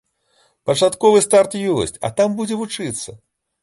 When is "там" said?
2.19-2.29